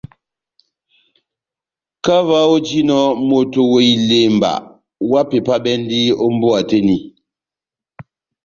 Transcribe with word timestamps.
Kahá 2.03 2.21
ová 2.25 2.37
ojinɔ 2.53 2.97
moto 3.27 3.61
wa 3.71 3.79
ilemba, 3.93 4.51
ohápepabɛndi 5.03 5.99
ó 6.23 6.25
mbówa 6.35 6.59
tɛ́h 6.69 6.79
eni. 6.83 6.97